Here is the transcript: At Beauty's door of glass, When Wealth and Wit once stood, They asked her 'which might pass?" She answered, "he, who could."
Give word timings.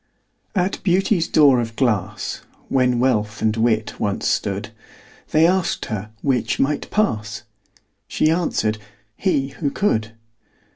At 0.55 0.81
Beauty's 0.81 1.27
door 1.27 1.59
of 1.59 1.75
glass, 1.75 2.41
When 2.69 2.97
Wealth 2.99 3.39
and 3.39 3.55
Wit 3.55 3.99
once 3.99 4.27
stood, 4.27 4.69
They 5.29 5.45
asked 5.45 5.85
her 5.85 6.09
'which 6.23 6.59
might 6.59 6.89
pass?" 6.89 7.43
She 8.07 8.31
answered, 8.31 8.79
"he, 9.15 9.49
who 9.49 9.69
could." 9.69 10.13